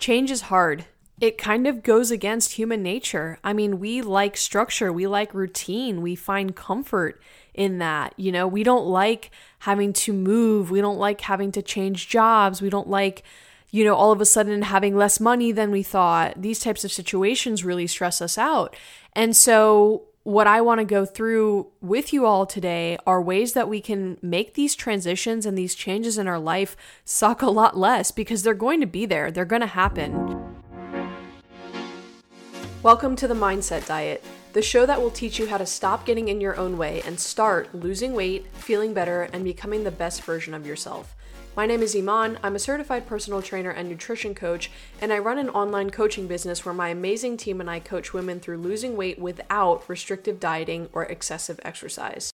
change 0.00 0.30
is 0.30 0.42
hard. 0.42 0.86
It 1.20 1.36
kind 1.36 1.66
of 1.66 1.82
goes 1.82 2.10
against 2.10 2.52
human 2.52 2.82
nature. 2.82 3.38
I 3.44 3.52
mean, 3.52 3.78
we 3.78 4.00
like 4.00 4.36
structure, 4.36 4.92
we 4.92 5.06
like 5.06 5.34
routine, 5.34 6.00
we 6.00 6.16
find 6.16 6.56
comfort 6.56 7.20
in 7.52 7.78
that. 7.78 8.14
You 8.16 8.32
know, 8.32 8.48
we 8.48 8.62
don't 8.62 8.86
like 8.86 9.30
having 9.60 9.92
to 9.92 10.12
move, 10.14 10.70
we 10.70 10.80
don't 10.80 10.98
like 10.98 11.20
having 11.20 11.52
to 11.52 11.62
change 11.62 12.08
jobs, 12.08 12.62
we 12.62 12.70
don't 12.70 12.88
like, 12.88 13.22
you 13.70 13.84
know, 13.84 13.94
all 13.94 14.12
of 14.12 14.20
a 14.20 14.26
sudden 14.26 14.62
having 14.62 14.96
less 14.96 15.20
money 15.20 15.52
than 15.52 15.70
we 15.70 15.82
thought. 15.82 16.40
These 16.40 16.60
types 16.60 16.84
of 16.84 16.92
situations 16.92 17.64
really 17.64 17.86
stress 17.86 18.22
us 18.22 18.38
out. 18.38 18.74
And 19.14 19.36
so, 19.36 20.04
what 20.22 20.46
I 20.46 20.60
want 20.60 20.80
to 20.80 20.84
go 20.84 21.06
through 21.06 21.68
with 21.80 22.12
you 22.12 22.26
all 22.26 22.44
today 22.44 22.98
are 23.06 23.22
ways 23.22 23.54
that 23.54 23.70
we 23.70 23.80
can 23.80 24.18
make 24.20 24.52
these 24.52 24.74
transitions 24.74 25.46
and 25.46 25.56
these 25.56 25.74
changes 25.74 26.18
in 26.18 26.28
our 26.28 26.38
life 26.38 26.76
suck 27.06 27.40
a 27.40 27.48
lot 27.48 27.78
less 27.78 28.10
because 28.10 28.42
they're 28.42 28.52
going 28.52 28.80
to 28.80 28.86
be 28.86 29.06
there, 29.06 29.30
they're 29.30 29.46
going 29.46 29.62
to 29.62 29.66
happen. 29.66 30.58
Welcome 32.82 33.16
to 33.16 33.28
the 33.28 33.34
Mindset 33.34 33.86
Diet, 33.86 34.22
the 34.52 34.60
show 34.60 34.84
that 34.84 35.00
will 35.00 35.10
teach 35.10 35.38
you 35.38 35.48
how 35.48 35.56
to 35.56 35.64
stop 35.64 36.04
getting 36.04 36.28
in 36.28 36.38
your 36.38 36.56
own 36.56 36.76
way 36.76 37.00
and 37.06 37.18
start 37.18 37.74
losing 37.74 38.12
weight, 38.12 38.46
feeling 38.52 38.92
better, 38.92 39.22
and 39.32 39.42
becoming 39.42 39.84
the 39.84 39.90
best 39.90 40.22
version 40.24 40.52
of 40.52 40.66
yourself. 40.66 41.16
My 41.56 41.66
name 41.66 41.82
is 41.82 41.96
Iman. 41.96 42.38
I'm 42.44 42.54
a 42.54 42.60
certified 42.60 43.08
personal 43.08 43.42
trainer 43.42 43.70
and 43.70 43.88
nutrition 43.88 44.36
coach, 44.36 44.70
and 45.00 45.12
I 45.12 45.18
run 45.18 45.36
an 45.36 45.48
online 45.48 45.90
coaching 45.90 46.28
business 46.28 46.64
where 46.64 46.72
my 46.72 46.90
amazing 46.90 47.36
team 47.36 47.60
and 47.60 47.68
I 47.68 47.80
coach 47.80 48.12
women 48.12 48.38
through 48.38 48.58
losing 48.58 48.96
weight 48.96 49.18
without 49.18 49.88
restrictive 49.88 50.38
dieting 50.38 50.88
or 50.92 51.04
excessive 51.06 51.58
exercise. 51.64 52.30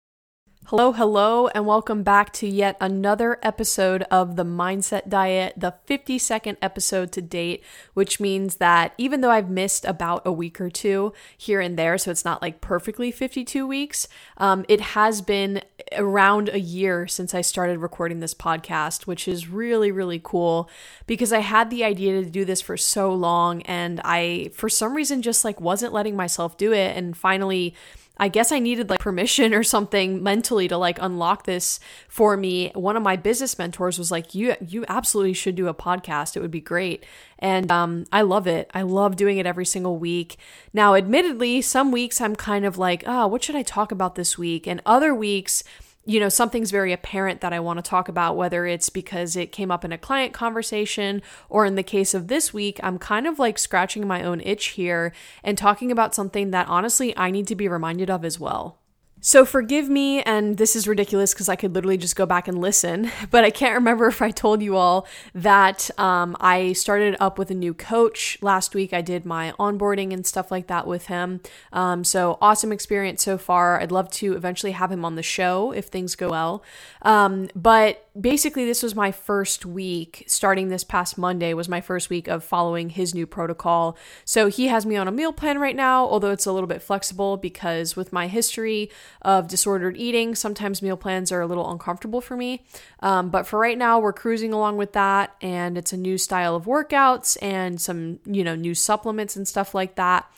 Hello, 0.67 0.93
hello, 0.93 1.49
and 1.49 1.67
welcome 1.67 2.03
back 2.03 2.33
to 2.35 2.47
yet 2.47 2.79
another 2.81 3.39
episode 3.43 4.05
of 4.05 4.37
the 4.37 4.45
Mindset 4.45 5.09
Diet, 5.09 5.53
the 5.55 5.75
52nd 5.87 6.57
episode 6.63 7.13
to 7.13 7.21
date, 7.21 7.63
which 7.93 8.21
means 8.21 8.57
that 8.57 8.95
even 8.97 9.21
though 9.21 9.31
I've 9.31 9.51
missed 9.51 9.85
about 9.85 10.23
a 10.25 10.33
week 10.33 10.61
or 10.63 10.71
two 10.71 11.13
here 11.37 11.61
and 11.61 11.77
there, 11.77 11.99
so 11.99 12.11
it's 12.11 12.25
not 12.25 12.41
like 12.41 12.63
perfectly 12.63 13.11
52 13.11 13.67
weeks, 13.67 14.09
um, 14.39 14.65
it 14.67 14.81
has 14.81 15.21
been 15.21 15.63
around 15.99 16.49
a 16.49 16.61
year 16.61 17.07
since 17.07 17.35
I 17.35 17.43
started 17.43 17.79
recording 17.79 18.21
this 18.21 18.33
podcast, 18.33 19.07
which 19.07 19.29
is 19.29 19.49
really, 19.49 19.91
really 19.91 20.21
cool 20.23 20.71
because 21.07 21.35
I 21.35 21.41
had 21.41 21.69
the 21.69 21.85
idea 21.85 22.23
to 22.23 22.31
do 22.31 22.47
this 22.47 22.63
for 22.63 22.79
so 22.79 23.13
long 23.13 23.61
and 23.63 24.01
I, 24.05 24.51
for 24.55 24.71
some 24.71 24.95
reason, 24.95 25.21
just 25.21 25.45
like 25.45 25.61
wasn't 25.61 25.93
letting 25.93 26.17
myself 26.17 26.57
do 26.57 26.73
it. 26.73 26.97
And 26.97 27.15
finally, 27.15 27.75
I 28.19 28.29
guess 28.29 28.53
I 28.53 28.59
needed 28.59 28.91
like 28.91 29.01
permission 29.01 29.55
or 29.55 29.63
something 29.63 30.23
mentally 30.23 30.69
to 30.69 30.77
like 30.77 30.99
unlock 31.01 31.45
this 31.45 31.81
for 32.09 32.37
me. 32.37 32.71
One 32.75 32.97
of 32.97 33.03
my 33.03 33.17
business 33.17 33.59
mentors 33.59 33.99
was 33.99 34.11
like, 34.11 34.35
"You 34.35 34.55
you 34.61 34.85
absolutely 34.89 35.33
should 35.33 35.55
do 35.55 35.69
a 35.69 35.75
podcast. 35.75 36.37
It 36.37 36.41
would 36.41 36.51
be 36.51 36.61
great." 36.61 37.05
And 37.39 37.71
um, 37.73 38.05
I 38.13 38.23
love 38.23 38.47
it. 38.47 38.71
I 38.75 38.83
love 38.83 39.17
doing 39.17 39.39
it 39.39 39.47
every 39.47 39.67
single 39.67 39.99
week. 39.99 40.37
Now, 40.73 40.95
admittedly, 40.95 41.63
some 41.63 41.91
weeks 41.91 42.21
I'm 42.21 42.37
kind 42.37 42.65
of 42.65 42.79
like, 42.79 43.03
"Oh, 43.07 43.27
what 43.27 43.43
should 43.43 43.57
I 43.57 43.63
talk 43.63 43.91
about 43.91 44.15
this 44.15 44.37
week?" 44.37 44.67
And 44.67 44.83
other 44.85 45.15
weeks 45.15 45.65
you 46.05 46.19
know, 46.19 46.29
something's 46.29 46.71
very 46.71 46.93
apparent 46.93 47.41
that 47.41 47.53
I 47.53 47.61
want 47.61 47.79
to 47.79 47.89
talk 47.89 48.09
about, 48.09 48.37
whether 48.37 48.67
it's 48.67 48.89
because 48.89 49.37
it 49.37 49.53
came 49.53 49.71
up 49.71 49.85
in 49.85 49.93
a 49.93 49.99
client 49.99 50.33
conversation 50.33 51.23
or 51.49 51.65
in 51.65 51.77
the 51.77 51.83
case 51.85 52.13
of 52.13 52.29
this 52.29 52.53
week, 52.53 52.81
I'm 52.83 52.99
kind 52.99 53.27
of 53.27 53.39
like 53.39 53.59
scratching 53.59 54.07
my 54.07 54.23
own 54.25 54.41
itch 54.41 54.69
here 54.69 55.13
and 55.45 55.57
talking 55.57 55.93
about 55.93 56.15
something 56.15 56.51
that 56.51 56.69
honestly 56.69 57.17
I 57.17 57.31
need 57.31 57.47
to 57.49 57.55
be 57.55 57.69
reminded 57.69 58.11
of 58.11 58.25
as 58.25 58.41
well. 58.41 58.82
So 59.25 59.45
forgive 59.45 59.89
me, 59.89 60.21
and 60.23 60.57
this 60.57 60.75
is 60.75 60.89
ridiculous 60.89 61.33
because 61.33 61.49
I 61.49 61.55
could 61.55 61.77
literally 61.77 61.97
just 61.97 62.17
go 62.17 62.27
back 62.27 62.49
and 62.49 62.61
listen, 62.61 63.09
but 63.31 63.45
I 63.45 63.51
can't 63.51 63.77
remember 63.77 64.09
if 64.09 64.21
I 64.21 64.33
told 64.33 64.61
you 64.61 64.77
all 64.77 65.07
that 65.33 65.91
um, 65.97 66.37
I 66.41 66.73
started 66.73 67.17
up 67.21 67.39
with 67.39 67.49
a 67.53 67.55
new 67.55 67.73
coach 67.73 68.37
last 68.43 68.75
week. 68.75 68.93
I 68.93 69.01
did 69.01 69.25
my 69.25 69.53
onboarding 69.61 70.13
and 70.13 70.27
stuff 70.27 70.51
like 70.51 70.67
that 70.67 70.89
with 70.89 71.07
him. 71.07 71.41
Um, 71.73 72.03
so 72.03 72.37
awesome 72.43 72.73
experience 72.73 73.23
so 73.23 73.39
far. 73.39 73.81
I'd 73.81 73.93
love 73.93 74.11
to 74.11 74.33
eventually 74.35 74.73
have 74.73 74.91
him 74.91 75.05
on 75.05 75.15
the 75.15 75.23
show 75.23 75.71
if 75.71 75.85
things 75.85 76.17
go 76.17 76.29
well. 76.29 76.65
Um, 77.03 77.49
but 77.55 78.05
basically, 78.19 78.65
this 78.65 78.83
was 78.83 78.95
my 78.95 79.11
first 79.11 79.65
week, 79.65 80.25
starting 80.27 80.69
this 80.69 80.85
past 80.85 81.17
Monday, 81.17 81.55
was 81.55 81.69
my 81.69 81.81
first 81.81 82.11
week 82.11 82.29
of 82.29 82.45
following 82.45 82.91
his 82.91 83.15
new 83.15 83.27
protocol. 83.27 83.97
So 84.25 84.49
he 84.49 84.67
has 84.69 84.85
me 84.85 84.97
on 84.97 85.09
a 85.09 85.13
meal 85.13 85.33
plan 85.33 85.59
right 85.59 85.75
now, 85.75 86.05
although 86.05 86.31
it's 86.31 86.47
a 86.47 86.53
little 86.53 86.67
bit 86.67 86.83
flexible 86.83 87.37
because 87.37 87.97
with 87.97 88.13
my 88.13 88.27
history, 88.27 88.91
of 89.23 89.49
disordered 89.49 89.97
eating. 89.97 90.35
Sometimes 90.35 90.83
meal 90.83 90.97
plans 90.97 91.33
are 91.33 91.41
a 91.41 91.47
little 91.47 91.71
uncomfortable 91.71 92.21
for 92.21 92.37
me. 92.37 92.65
Um, 93.01 93.31
but 93.31 93.47
for 93.47 93.59
right 93.59 93.79
now, 93.79 93.99
we're 93.99 94.13
cruising 94.13 94.53
along 94.53 94.77
with 94.77 94.93
that. 94.93 95.35
And 95.41 95.79
it's 95.79 95.93
a 95.93 95.97
new 95.97 96.19
style 96.19 96.55
of 96.55 96.65
workouts 96.65 97.37
and 97.41 97.81
some, 97.81 98.19
you 98.27 98.45
know, 98.45 98.55
new 98.55 98.75
supplements 98.75 99.37
and 99.37 99.47
stuff 99.49 99.75
like 99.75 99.95
that. 99.97 100.31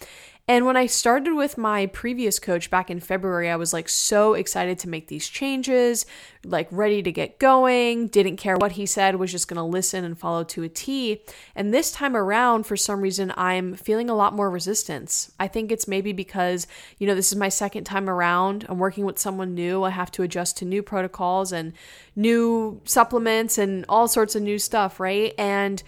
And 0.46 0.66
when 0.66 0.76
I 0.76 0.84
started 0.84 1.32
with 1.32 1.56
my 1.56 1.86
previous 1.86 2.38
coach 2.38 2.70
back 2.70 2.90
in 2.90 3.00
February, 3.00 3.48
I 3.48 3.56
was 3.56 3.72
like 3.72 3.88
so 3.88 4.34
excited 4.34 4.78
to 4.80 4.90
make 4.90 5.08
these 5.08 5.26
changes, 5.26 6.04
like 6.44 6.68
ready 6.70 7.02
to 7.02 7.10
get 7.10 7.38
going, 7.38 8.08
didn't 8.08 8.36
care 8.36 8.58
what 8.58 8.72
he 8.72 8.84
said, 8.84 9.16
was 9.16 9.32
just 9.32 9.48
going 9.48 9.56
to 9.56 9.62
listen 9.62 10.04
and 10.04 10.18
follow 10.18 10.44
to 10.44 10.62
a 10.62 10.68
T. 10.68 11.22
And 11.54 11.72
this 11.72 11.90
time 11.92 12.14
around, 12.14 12.64
for 12.64 12.76
some 12.76 13.00
reason, 13.00 13.32
I'm 13.38 13.74
feeling 13.74 14.10
a 14.10 14.14
lot 14.14 14.34
more 14.34 14.50
resistance. 14.50 15.32
I 15.40 15.48
think 15.48 15.72
it's 15.72 15.88
maybe 15.88 16.12
because, 16.12 16.66
you 16.98 17.06
know, 17.06 17.14
this 17.14 17.32
is 17.32 17.38
my 17.38 17.48
second 17.48 17.84
time 17.84 18.10
around. 18.10 18.66
I'm 18.68 18.78
working 18.78 19.06
with 19.06 19.18
someone 19.18 19.54
new. 19.54 19.82
I 19.82 19.90
have 19.90 20.10
to 20.12 20.22
adjust 20.24 20.58
to 20.58 20.66
new 20.66 20.82
protocols 20.82 21.52
and 21.52 21.72
new 22.14 22.82
supplements 22.84 23.56
and 23.56 23.86
all 23.88 24.08
sorts 24.08 24.34
of 24.34 24.42
new 24.42 24.58
stuff, 24.58 25.00
right? 25.00 25.32
And 25.38 25.82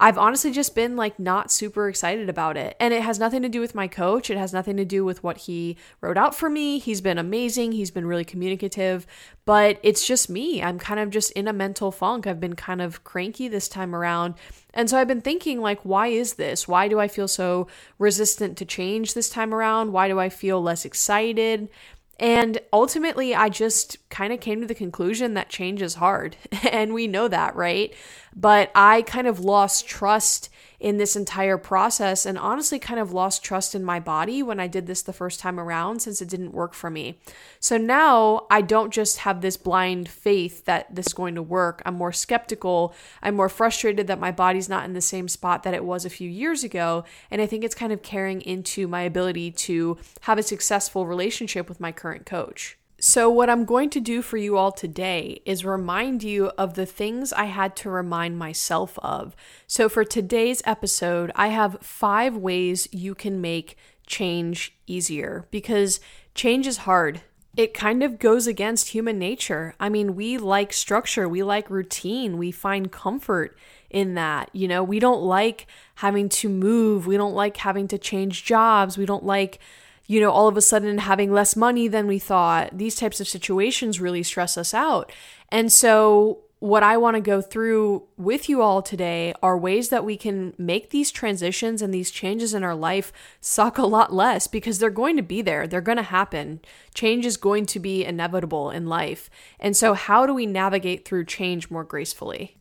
I've 0.00 0.18
honestly 0.18 0.52
just 0.52 0.74
been 0.74 0.96
like 0.96 1.18
not 1.18 1.50
super 1.50 1.88
excited 1.88 2.28
about 2.28 2.56
it. 2.56 2.76
And 2.78 2.94
it 2.94 3.02
has 3.02 3.18
nothing 3.18 3.42
to 3.42 3.48
do 3.48 3.60
with 3.60 3.74
my 3.74 3.88
coach. 3.88 4.30
It 4.30 4.38
has 4.38 4.52
nothing 4.52 4.76
to 4.76 4.84
do 4.84 5.04
with 5.04 5.22
what 5.24 5.38
he 5.38 5.76
wrote 6.00 6.16
out 6.16 6.34
for 6.34 6.48
me. 6.48 6.78
He's 6.78 7.00
been 7.00 7.18
amazing. 7.18 7.72
He's 7.72 7.90
been 7.90 8.06
really 8.06 8.24
communicative, 8.24 9.06
but 9.44 9.80
it's 9.82 10.06
just 10.06 10.30
me. 10.30 10.62
I'm 10.62 10.78
kind 10.78 11.00
of 11.00 11.10
just 11.10 11.32
in 11.32 11.48
a 11.48 11.52
mental 11.52 11.90
funk. 11.90 12.26
I've 12.26 12.40
been 12.40 12.54
kind 12.54 12.80
of 12.80 13.02
cranky 13.02 13.48
this 13.48 13.68
time 13.68 13.94
around. 13.94 14.34
And 14.72 14.88
so 14.88 14.98
I've 14.98 15.08
been 15.08 15.20
thinking 15.20 15.60
like 15.60 15.80
why 15.82 16.08
is 16.08 16.34
this? 16.34 16.68
Why 16.68 16.86
do 16.86 17.00
I 17.00 17.08
feel 17.08 17.26
so 17.26 17.66
resistant 17.98 18.56
to 18.58 18.64
change 18.64 19.14
this 19.14 19.28
time 19.28 19.52
around? 19.52 19.92
Why 19.92 20.06
do 20.06 20.20
I 20.20 20.28
feel 20.28 20.62
less 20.62 20.84
excited? 20.84 21.68
And 22.18 22.58
ultimately, 22.72 23.34
I 23.34 23.48
just 23.48 23.96
kind 24.10 24.32
of 24.32 24.40
came 24.40 24.60
to 24.60 24.66
the 24.66 24.74
conclusion 24.74 25.34
that 25.34 25.48
change 25.48 25.82
is 25.82 25.94
hard. 25.94 26.36
and 26.70 26.92
we 26.92 27.06
know 27.06 27.28
that, 27.28 27.54
right? 27.54 27.94
But 28.34 28.70
I 28.74 29.02
kind 29.02 29.26
of 29.26 29.40
lost 29.40 29.86
trust 29.86 30.50
in 30.80 30.96
this 30.96 31.16
entire 31.16 31.58
process 31.58 32.24
and 32.24 32.38
honestly 32.38 32.78
kind 32.78 33.00
of 33.00 33.12
lost 33.12 33.42
trust 33.42 33.74
in 33.74 33.82
my 33.82 33.98
body 33.98 34.42
when 34.42 34.60
I 34.60 34.68
did 34.68 34.86
this 34.86 35.02
the 35.02 35.12
first 35.12 35.40
time 35.40 35.58
around 35.58 36.00
since 36.00 36.22
it 36.22 36.28
didn't 36.28 36.52
work 36.52 36.72
for 36.72 36.88
me. 36.88 37.18
So 37.58 37.76
now 37.76 38.46
I 38.50 38.60
don't 38.60 38.92
just 38.92 39.18
have 39.18 39.40
this 39.40 39.56
blind 39.56 40.08
faith 40.08 40.64
that 40.66 40.94
this 40.94 41.08
is 41.08 41.12
going 41.12 41.34
to 41.34 41.42
work. 41.42 41.82
I'm 41.84 41.94
more 41.94 42.12
skeptical. 42.12 42.94
I'm 43.22 43.34
more 43.34 43.48
frustrated 43.48 44.06
that 44.06 44.20
my 44.20 44.30
body's 44.30 44.68
not 44.68 44.84
in 44.84 44.92
the 44.92 45.00
same 45.00 45.26
spot 45.26 45.64
that 45.64 45.74
it 45.74 45.84
was 45.84 46.04
a 46.04 46.10
few 46.10 46.30
years 46.30 46.62
ago. 46.62 47.04
And 47.30 47.42
I 47.42 47.46
think 47.46 47.64
it's 47.64 47.74
kind 47.74 47.92
of 47.92 48.02
carrying 48.02 48.40
into 48.42 48.86
my 48.86 49.02
ability 49.02 49.50
to 49.52 49.98
have 50.22 50.38
a 50.38 50.42
successful 50.42 51.06
relationship 51.06 51.68
with 51.68 51.80
my 51.80 51.90
current 51.90 52.24
coach. 52.24 52.78
So, 53.00 53.30
what 53.30 53.48
I'm 53.48 53.64
going 53.64 53.90
to 53.90 54.00
do 54.00 54.22
for 54.22 54.38
you 54.38 54.56
all 54.56 54.72
today 54.72 55.40
is 55.44 55.64
remind 55.64 56.24
you 56.24 56.48
of 56.58 56.74
the 56.74 56.84
things 56.84 57.32
I 57.32 57.44
had 57.44 57.76
to 57.76 57.90
remind 57.90 58.36
myself 58.36 58.98
of. 58.98 59.36
So, 59.68 59.88
for 59.88 60.04
today's 60.04 60.62
episode, 60.64 61.30
I 61.36 61.48
have 61.48 61.78
five 61.80 62.36
ways 62.36 62.88
you 62.90 63.14
can 63.14 63.40
make 63.40 63.76
change 64.08 64.74
easier 64.88 65.46
because 65.52 66.00
change 66.34 66.66
is 66.66 66.78
hard. 66.78 67.20
It 67.56 67.72
kind 67.72 68.02
of 68.02 68.18
goes 68.18 68.48
against 68.48 68.88
human 68.88 69.16
nature. 69.16 69.74
I 69.78 69.88
mean, 69.88 70.16
we 70.16 70.36
like 70.36 70.72
structure, 70.72 71.28
we 71.28 71.44
like 71.44 71.70
routine, 71.70 72.36
we 72.36 72.50
find 72.50 72.90
comfort 72.90 73.56
in 73.90 74.14
that. 74.14 74.50
You 74.52 74.66
know, 74.66 74.82
we 74.82 74.98
don't 74.98 75.22
like 75.22 75.68
having 75.96 76.28
to 76.30 76.48
move, 76.48 77.06
we 77.06 77.16
don't 77.16 77.34
like 77.34 77.58
having 77.58 77.86
to 77.88 77.98
change 77.98 78.44
jobs, 78.44 78.98
we 78.98 79.06
don't 79.06 79.24
like 79.24 79.60
you 80.08 80.20
know, 80.20 80.30
all 80.32 80.48
of 80.48 80.56
a 80.56 80.62
sudden 80.62 80.98
having 80.98 81.30
less 81.30 81.54
money 81.54 81.86
than 81.86 82.08
we 82.08 82.18
thought. 82.18 82.76
These 82.76 82.96
types 82.96 83.20
of 83.20 83.28
situations 83.28 84.00
really 84.00 84.24
stress 84.24 84.58
us 84.58 84.74
out. 84.74 85.12
And 85.50 85.70
so, 85.70 86.40
what 86.60 86.82
I 86.82 86.96
want 86.96 87.14
to 87.14 87.20
go 87.20 87.40
through 87.40 88.02
with 88.16 88.48
you 88.48 88.62
all 88.62 88.82
today 88.82 89.32
are 89.44 89.56
ways 89.56 89.90
that 89.90 90.04
we 90.04 90.16
can 90.16 90.54
make 90.58 90.90
these 90.90 91.12
transitions 91.12 91.82
and 91.82 91.94
these 91.94 92.10
changes 92.10 92.52
in 92.52 92.64
our 92.64 92.74
life 92.74 93.12
suck 93.40 93.78
a 93.78 93.86
lot 93.86 94.12
less 94.12 94.48
because 94.48 94.80
they're 94.80 94.90
going 94.90 95.16
to 95.16 95.22
be 95.22 95.40
there. 95.40 95.68
They're 95.68 95.80
going 95.80 95.98
to 95.98 96.02
happen. 96.02 96.60
Change 96.94 97.24
is 97.24 97.36
going 97.36 97.66
to 97.66 97.78
be 97.78 98.04
inevitable 98.04 98.70
in 98.70 98.88
life. 98.88 99.30
And 99.60 99.76
so, 99.76 99.94
how 99.94 100.26
do 100.26 100.34
we 100.34 100.46
navigate 100.46 101.04
through 101.04 101.26
change 101.26 101.70
more 101.70 101.84
gracefully? 101.84 102.57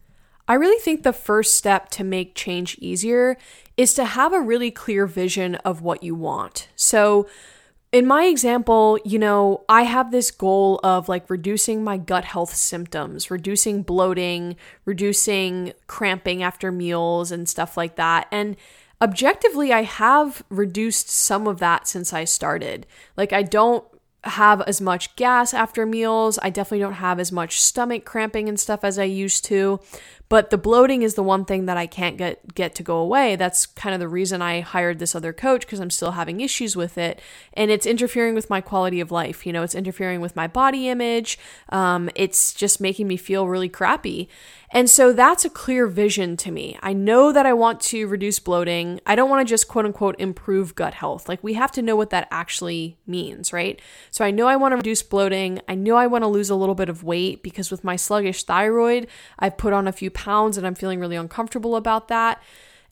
I 0.47 0.53
really 0.53 0.79
think 0.79 1.03
the 1.03 1.13
first 1.13 1.55
step 1.55 1.89
to 1.91 2.03
make 2.03 2.35
change 2.35 2.77
easier 2.79 3.37
is 3.75 3.93
to 3.95 4.05
have 4.05 4.33
a 4.33 4.41
really 4.41 4.71
clear 4.71 5.05
vision 5.05 5.55
of 5.55 5.81
what 5.81 6.03
you 6.03 6.15
want. 6.15 6.69
So, 6.75 7.27
in 7.91 8.05
my 8.05 8.25
example, 8.25 8.99
you 9.05 9.17
know, 9.17 9.63
I 9.69 9.83
have 9.83 10.11
this 10.11 10.29
goal 10.29 10.79
of 10.83 11.07
like 11.07 11.29
reducing 11.29 11.83
my 11.83 11.97
gut 11.97 12.25
health 12.25 12.53
symptoms, 12.53 13.31
reducing 13.31 13.81
bloating, 13.81 14.57
reducing 14.83 15.73
cramping 15.87 16.43
after 16.43 16.69
meals 16.71 17.31
and 17.31 17.47
stuff 17.47 17.77
like 17.77 17.95
that. 17.95 18.27
And 18.29 18.57
objectively, 19.01 19.71
I 19.71 19.83
have 19.83 20.43
reduced 20.49 21.09
some 21.09 21.47
of 21.47 21.59
that 21.59 21.87
since 21.87 22.11
I 22.11 22.25
started. 22.25 22.85
Like, 23.15 23.31
I 23.31 23.41
don't 23.41 23.85
have 24.23 24.61
as 24.61 24.81
much 24.81 25.15
gas 25.15 25.53
after 25.53 25.85
meals. 25.85 26.37
I 26.41 26.49
definitely 26.49 26.79
don't 26.79 26.93
have 26.93 27.19
as 27.19 27.31
much 27.31 27.61
stomach 27.61 28.05
cramping 28.05 28.49
and 28.49 28.59
stuff 28.59 28.83
as 28.83 28.99
I 28.99 29.03
used 29.03 29.45
to. 29.45 29.79
But 30.29 30.49
the 30.49 30.57
bloating 30.57 31.03
is 31.03 31.15
the 31.15 31.23
one 31.23 31.45
thing 31.45 31.67
that 31.67 31.77
I 31.77 31.87
can't 31.87 32.17
get 32.17 32.53
get 32.53 32.75
to 32.75 32.83
go 32.83 32.97
away. 32.97 33.35
That's 33.35 33.65
kind 33.65 33.93
of 33.93 33.99
the 33.99 34.07
reason 34.07 34.41
I 34.41 34.59
hired 34.59 34.99
this 34.99 35.15
other 35.15 35.31
coach 35.31 35.61
because 35.61 35.79
I'm 35.79 35.89
still 35.89 36.11
having 36.11 36.41
issues 36.41 36.75
with 36.75 36.97
it, 36.97 37.21
and 37.53 37.71
it's 37.71 37.85
interfering 37.85 38.35
with 38.35 38.49
my 38.49 38.59
quality 38.59 38.99
of 38.99 39.11
life. 39.11 39.45
You 39.45 39.53
know, 39.53 39.63
it's 39.63 39.75
interfering 39.75 40.19
with 40.19 40.35
my 40.35 40.47
body 40.47 40.89
image. 40.89 41.39
Um, 41.69 42.09
it's 42.15 42.53
just 42.53 42.81
making 42.81 43.07
me 43.07 43.17
feel 43.17 43.47
really 43.47 43.69
crappy. 43.69 44.29
And 44.69 44.89
so 44.89 45.13
that's 45.13 45.45
a 45.45 45.49
clear 45.49 45.87
vision 45.87 46.35
to 46.37 46.51
me. 46.51 46.77
I 46.81 46.91
know 46.91 47.31
that 47.31 47.45
I 47.45 47.53
want 47.53 47.79
to 47.81 48.05
reduce 48.05 48.37
bloating. 48.39 48.99
I 49.05 49.15
don't 49.15 49.29
want 49.29 49.47
to 49.47 49.49
just 49.49 49.69
quote 49.69 49.85
unquote 49.85 50.19
improve 50.19 50.75
gut 50.75 50.93
health. 50.93 51.29
Like 51.29 51.41
we 51.41 51.53
have 51.53 51.71
to 51.73 51.81
know 51.81 51.95
what 51.95 52.09
that 52.09 52.27
actually 52.31 52.97
means, 53.07 53.53
right? 53.53 53.81
So 54.11 54.25
I 54.25 54.31
know 54.31 54.47
I 54.47 54.57
want 54.57 54.73
to 54.73 54.77
reduce 54.77 55.03
bloating. 55.03 55.61
I 55.69 55.75
know 55.75 55.95
I 55.95 56.07
want 56.07 56.25
to 56.25 56.27
lose 56.27 56.49
a 56.49 56.55
little 56.55 56.75
bit 56.75 56.89
of 56.89 57.03
weight 57.03 57.43
because 57.43 57.71
with 57.71 57.85
my 57.85 57.95
sluggish 57.95 58.43
thyroid, 58.43 59.07
I've 59.39 59.57
put 59.57 59.71
on 59.71 59.87
a 59.87 59.93
few 59.93 60.11
pounds 60.17 60.57
and 60.57 60.67
I'm 60.67 60.75
feeling 60.75 60.99
really 60.99 61.15
uncomfortable 61.15 61.77
about 61.77 62.09
that. 62.09 62.41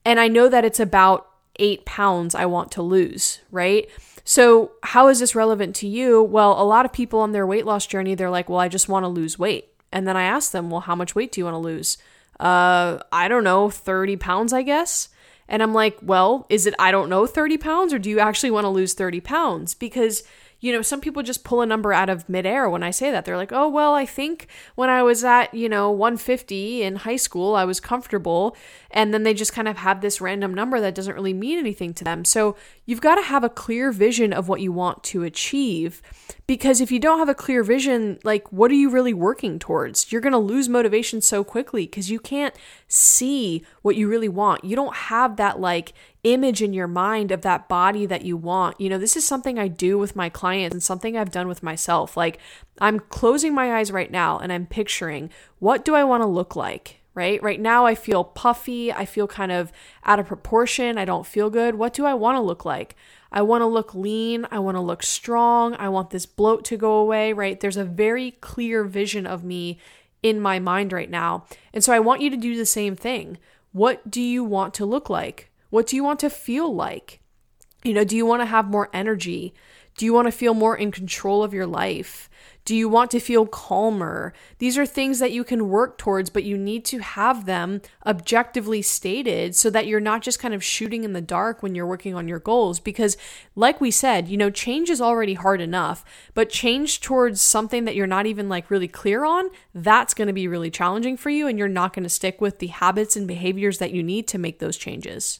And 0.05 0.19
I 0.19 0.29
know 0.29 0.47
that 0.47 0.63
it's 0.63 0.79
about 0.79 1.27
eight 1.57 1.85
pounds 1.85 2.35
I 2.35 2.45
want 2.45 2.71
to 2.73 2.81
lose, 2.81 3.41
right? 3.51 3.89
So, 4.23 4.71
how 4.83 5.07
is 5.07 5.19
this 5.19 5.35
relevant 5.35 5.75
to 5.77 5.87
you? 5.87 6.21
Well, 6.21 6.59
a 6.59 6.63
lot 6.63 6.85
of 6.85 6.93
people 6.93 7.19
on 7.19 7.31
their 7.31 7.45
weight 7.45 7.65
loss 7.65 7.85
journey, 7.85 8.15
they're 8.15 8.29
like, 8.29 8.49
well, 8.49 8.59
I 8.59 8.67
just 8.67 8.89
want 8.89 9.03
to 9.03 9.07
lose 9.07 9.37
weight. 9.37 9.69
And 9.91 10.07
then 10.07 10.17
I 10.17 10.23
ask 10.23 10.51
them, 10.51 10.69
well, 10.69 10.81
how 10.81 10.95
much 10.95 11.15
weight 11.15 11.31
do 11.31 11.41
you 11.41 11.45
want 11.45 11.55
to 11.55 11.59
lose? 11.59 11.97
Uh, 12.39 12.99
I 13.11 13.27
don't 13.27 13.43
know, 13.43 13.69
30 13.69 14.17
pounds, 14.17 14.51
I 14.51 14.61
guess. 14.61 15.09
And 15.47 15.61
I'm 15.61 15.73
like, 15.73 15.97
well, 16.01 16.47
is 16.49 16.65
it, 16.65 16.73
I 16.79 16.91
don't 16.91 17.09
know, 17.09 17.27
30 17.27 17.57
pounds, 17.57 17.93
or 17.93 17.99
do 17.99 18.09
you 18.09 18.19
actually 18.19 18.51
want 18.51 18.65
to 18.65 18.69
lose 18.69 18.93
30 18.93 19.21
pounds? 19.21 19.73
Because 19.73 20.23
you 20.59 20.71
know, 20.71 20.81
some 20.81 21.01
people 21.01 21.21
just 21.21 21.43
pull 21.43 21.61
a 21.61 21.65
number 21.65 21.93
out 21.93 22.09
of 22.09 22.27
midair 22.27 22.69
when 22.69 22.83
I 22.83 22.91
say 22.91 23.11
that. 23.11 23.25
They're 23.25 23.37
like, 23.37 23.51
oh, 23.51 23.67
well, 23.69 23.93
I 23.93 24.05
think 24.05 24.47
when 24.75 24.89
I 24.89 25.03
was 25.03 25.23
at, 25.23 25.53
you 25.53 25.69
know, 25.69 25.91
150 25.91 26.81
in 26.83 26.95
high 26.97 27.17
school, 27.17 27.55
I 27.55 27.65
was 27.65 27.79
comfortable. 27.79 28.55
And 28.91 29.13
then 29.13 29.23
they 29.23 29.33
just 29.33 29.53
kind 29.53 29.67
of 29.67 29.77
have 29.77 30.01
this 30.01 30.21
random 30.21 30.53
number 30.53 30.79
that 30.79 30.95
doesn't 30.95 31.13
really 31.13 31.33
mean 31.33 31.59
anything 31.59 31.93
to 31.95 32.03
them. 32.03 32.25
So 32.25 32.55
you've 32.85 33.01
got 33.01 33.15
to 33.15 33.21
have 33.21 33.43
a 33.43 33.49
clear 33.49 33.91
vision 33.91 34.33
of 34.33 34.47
what 34.47 34.61
you 34.61 34.71
want 34.71 35.03
to 35.05 35.23
achieve. 35.23 36.01
Because 36.47 36.79
if 36.79 36.91
you 36.91 36.99
don't 36.99 37.19
have 37.19 37.29
a 37.29 37.35
clear 37.35 37.63
vision, 37.63 38.19
like, 38.23 38.51
what 38.51 38.69
are 38.69 38.75
you 38.75 38.89
really 38.89 39.13
working 39.13 39.57
towards? 39.57 40.11
You're 40.11 40.21
going 40.21 40.31
to 40.31 40.37
lose 40.37 40.69
motivation 40.69 41.21
so 41.21 41.43
quickly 41.43 41.85
because 41.85 42.11
you 42.11 42.19
can't 42.19 42.55
see 42.87 43.63
what 43.81 43.95
you 43.95 44.07
really 44.07 44.29
want. 44.29 44.63
You 44.63 44.75
don't 44.75 44.95
have 44.95 45.37
that, 45.37 45.59
like, 45.59 45.93
image 46.25 46.61
in 46.61 46.73
your 46.73 46.87
mind 46.87 47.31
of 47.31 47.43
that 47.43 47.69
body 47.69 48.05
that 48.07 48.25
you 48.25 48.35
want. 48.35 48.81
You 48.81 48.89
know, 48.89 48.97
this 48.97 49.15
is 49.15 49.25
something 49.25 49.59
I 49.59 49.67
do 49.67 49.97
with 49.97 50.15
my 50.15 50.27
clients 50.27 50.73
and 50.73 50.83
something 50.83 51.15
I've 51.15 51.31
done 51.31 51.47
with 51.47 51.61
myself. 51.63 52.17
Like, 52.17 52.39
I'm 52.81 52.99
closing 52.99 53.53
my 53.53 53.77
eyes 53.77 53.91
right 53.91 54.11
now 54.11 54.39
and 54.39 54.51
I'm 54.51 54.65
picturing 54.65 55.29
what 55.59 55.85
do 55.85 55.95
I 55.95 56.03
want 56.03 56.23
to 56.23 56.27
look 56.27 56.55
like? 56.55 57.01
Right? 57.13 57.41
Right 57.41 57.61
now, 57.61 57.85
I 57.85 57.95
feel 57.95 58.25
puffy. 58.25 58.91
I 58.91 59.05
feel 59.05 59.27
kind 59.27 59.51
of 59.51 59.71
out 60.03 60.19
of 60.19 60.25
proportion. 60.25 60.97
I 60.97 61.05
don't 61.05 61.25
feel 61.25 61.49
good. 61.49 61.75
What 61.75 61.93
do 61.93 62.05
I 62.05 62.13
want 62.13 62.35
to 62.35 62.41
look 62.41 62.65
like? 62.65 62.95
I 63.31 63.41
want 63.41 63.61
to 63.61 63.67
look 63.67 63.95
lean. 63.95 64.47
I 64.51 64.59
want 64.59 64.75
to 64.75 64.81
look 64.81 65.01
strong. 65.01 65.75
I 65.75 65.87
want 65.87 66.09
this 66.09 66.25
bloat 66.25 66.65
to 66.65 66.77
go 66.77 66.97
away, 66.97 67.31
right? 67.31 67.57
There's 67.57 67.77
a 67.77 67.85
very 67.85 68.31
clear 68.31 68.83
vision 68.83 69.25
of 69.25 69.45
me 69.45 69.79
in 70.23 70.41
my 70.41 70.59
mind 70.59 70.91
right 70.91 71.09
now. 71.09 71.45
And 71.71 71.83
so 71.83 71.93
I 71.93 71.99
want 71.99 72.21
you 72.21 72.29
to 72.31 72.37
do 72.37 72.57
the 72.57 72.65
same 72.65 72.95
thing. 72.95 73.37
What 73.71 74.09
do 74.09 74.21
you 74.21 74.43
want 74.43 74.73
to 74.73 74.85
look 74.85 75.09
like? 75.09 75.51
What 75.69 75.87
do 75.87 75.95
you 75.95 76.03
want 76.03 76.19
to 76.21 76.29
feel 76.29 76.73
like? 76.73 77.21
You 77.83 77.93
know, 77.93 78.03
do 78.03 78.15
you 78.15 78.25
want 78.25 78.41
to 78.41 78.47
have 78.47 78.65
more 78.65 78.89
energy? 78.93 79.53
Do 79.97 80.05
you 80.05 80.13
want 80.13 80.27
to 80.27 80.31
feel 80.31 80.53
more 80.53 80.75
in 80.75 80.91
control 80.91 81.43
of 81.43 81.53
your 81.53 81.67
life? 81.67 82.29
Do 82.65 82.75
you 82.75 82.89
want 82.89 83.11
to 83.11 83.19
feel 83.19 83.45
calmer? 83.45 84.33
These 84.57 84.77
are 84.77 84.85
things 84.85 85.19
that 85.19 85.31
you 85.31 85.43
can 85.43 85.69
work 85.69 85.99
towards, 85.99 86.31
but 86.31 86.43
you 86.43 86.57
need 86.57 86.83
to 86.85 86.97
have 86.97 87.45
them 87.45 87.81
objectively 88.05 88.81
stated 88.81 89.55
so 89.55 89.69
that 89.69 89.85
you're 89.85 89.99
not 89.99 90.23
just 90.23 90.39
kind 90.39 90.53
of 90.53 90.63
shooting 90.63 91.03
in 91.03 91.13
the 91.13 91.21
dark 91.21 91.61
when 91.61 91.75
you're 91.75 91.85
working 91.85 92.15
on 92.15 92.27
your 92.27 92.39
goals. 92.39 92.79
Because, 92.79 93.15
like 93.55 93.79
we 93.79 93.91
said, 93.91 94.27
you 94.27 94.35
know, 94.35 94.49
change 94.49 94.89
is 94.89 94.99
already 94.99 95.35
hard 95.35 95.61
enough, 95.61 96.03
but 96.33 96.49
change 96.49 97.01
towards 97.01 97.39
something 97.39 97.85
that 97.85 97.95
you're 97.95 98.07
not 98.07 98.25
even 98.25 98.49
like 98.49 98.71
really 98.71 98.87
clear 98.87 99.23
on, 99.23 99.49
that's 99.75 100.15
going 100.15 100.27
to 100.27 100.33
be 100.33 100.47
really 100.47 100.71
challenging 100.71 101.15
for 101.15 101.29
you. 101.29 101.47
And 101.47 101.59
you're 101.59 101.67
not 101.67 101.93
going 101.93 102.03
to 102.03 102.09
stick 102.09 102.41
with 102.41 102.57
the 102.57 102.67
habits 102.67 103.15
and 103.15 103.27
behaviors 103.27 103.77
that 103.77 103.91
you 103.91 104.01
need 104.01 104.27
to 104.29 104.39
make 104.39 104.57
those 104.57 104.75
changes. 104.75 105.39